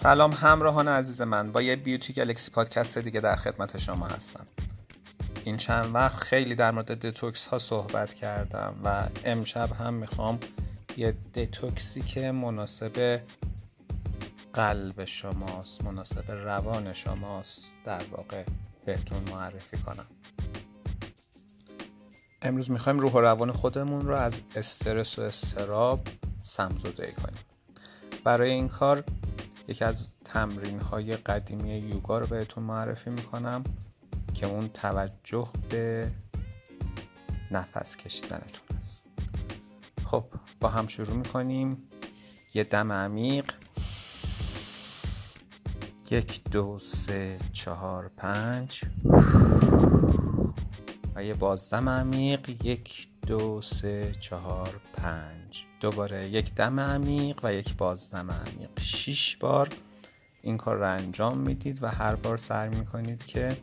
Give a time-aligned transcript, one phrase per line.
[0.00, 1.52] سلام همراهان عزیز من.
[1.52, 4.46] با یه بیوتی گلکسی پادکست دیگه در خدمت شما هستم.
[5.44, 10.38] این چند وقت خیلی در مورد دتوکس ها صحبت کردم و امشب هم می‌خوام
[10.96, 13.20] یه دتوکسی که مناسب
[14.52, 18.44] قلب شماست مناسب روان شماست در واقع
[18.84, 20.06] بهتون معرفی کنم.
[22.42, 26.00] امروز می‌خوایم روح و روان خودمون رو از استرس و استراب
[26.42, 27.40] سمزوده کنیم.
[28.24, 29.04] برای این کار
[29.68, 33.64] یکی از تمرین های قدیمی یوگا رو بهتون معرفی می‌کنم
[34.34, 36.10] که اون توجه به
[37.50, 39.04] نفس کشیدنتون است.
[40.04, 40.24] خب
[40.60, 41.88] با هم شروع می‌کنیم.
[42.54, 43.52] یه دم عمیق.
[46.10, 48.84] یک دو سه چهار پنج.
[51.14, 52.64] و یه بازدم عمیق.
[52.64, 55.64] یک دو سه چهار پنج.
[55.80, 58.80] دوباره یک دم عمیق و یک بازدم عمیق.
[58.80, 59.68] شیش بار
[60.42, 63.56] این کار رو انجام می‌دید و هر بار سعی می‌کنید که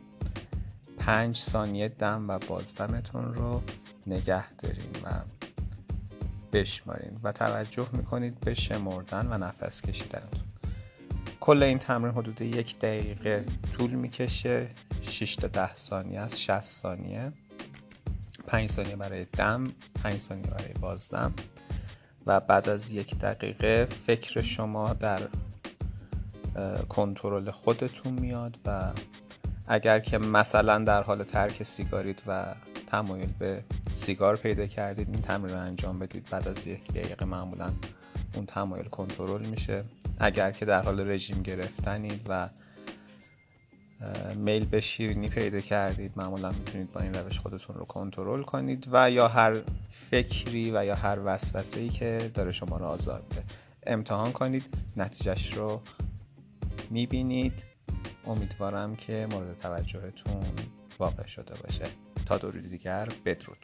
[0.98, 3.62] پنج ثانیه دم و بازدمتون رو
[4.06, 5.10] نگه دارین و
[6.52, 10.44] بشمارین و توجه می‌کنید به شمردن و نفس کشیدنتون.
[11.40, 14.68] کل این تمرین حدود یک دقیقه طول می‌کشه.
[15.02, 17.32] 6 تا 10 ثانیه از 60 ثانیه.
[18.46, 19.64] 5 ثانیه برای دم
[20.02, 21.34] 5 ثانیه برای بازدم
[22.26, 25.20] و بعد از یک دقیقه فکر شما در
[26.88, 28.92] کنترل خودتون میاد و
[29.68, 32.54] اگر که مثلا در حال ترک سیگارید و
[32.86, 33.62] تمایل به
[33.94, 36.28] سیگار پیدا کردید این تمرین رو انجام بدید.
[36.30, 37.70] بعد از یک دقیقه معمولا
[38.34, 39.84] اون تمایل کنترل میشه.
[40.18, 42.48] اگر که در حال رژیم گرفتنید و
[44.36, 49.10] میل به شیرینی پیدا کردید معمولا می‌تونید با این روش خودتون رو کنترل کنید و
[49.10, 49.56] یا هر
[50.10, 53.44] فکری و یا هر وسوسه ای که داره شما رو آزار میده.
[53.86, 54.64] امتحان کنید
[54.96, 55.80] نتیجهش رو
[56.90, 57.64] می‌بینید.
[58.26, 60.42] امیدوارم که مورد توجهتون
[60.98, 61.84] واقع شده باشه.
[62.26, 63.56] تا دوری دیگر بدرود.